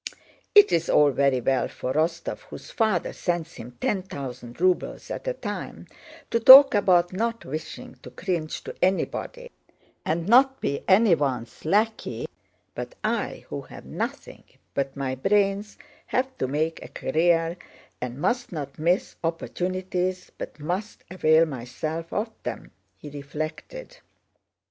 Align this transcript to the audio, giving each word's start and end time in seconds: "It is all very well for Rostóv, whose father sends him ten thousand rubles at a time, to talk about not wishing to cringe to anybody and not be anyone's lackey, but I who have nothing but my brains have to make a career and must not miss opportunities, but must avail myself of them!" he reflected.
"It 0.55 0.71
is 0.71 0.89
all 0.89 1.11
very 1.11 1.41
well 1.41 1.67
for 1.67 1.93
Rostóv, 1.93 2.39
whose 2.49 2.71
father 2.71 3.13
sends 3.13 3.53
him 3.53 3.77
ten 3.79 4.01
thousand 4.01 4.59
rubles 4.59 5.11
at 5.11 5.27
a 5.27 5.33
time, 5.33 5.85
to 6.31 6.39
talk 6.39 6.73
about 6.73 7.13
not 7.13 7.45
wishing 7.45 7.93
to 8.01 8.09
cringe 8.09 8.63
to 8.63 8.73
anybody 8.81 9.51
and 10.03 10.27
not 10.27 10.59
be 10.59 10.83
anyone's 10.87 11.65
lackey, 11.65 12.27
but 12.73 12.95
I 13.03 13.45
who 13.49 13.61
have 13.61 13.85
nothing 13.85 14.43
but 14.73 14.97
my 14.97 15.13
brains 15.13 15.77
have 16.07 16.35
to 16.39 16.47
make 16.47 16.83
a 16.83 16.87
career 16.87 17.55
and 18.01 18.17
must 18.17 18.51
not 18.51 18.79
miss 18.79 19.17
opportunities, 19.23 20.31
but 20.35 20.59
must 20.59 21.03
avail 21.11 21.45
myself 21.45 22.11
of 22.11 22.31
them!" 22.41 22.71
he 22.97 23.11
reflected. 23.11 23.97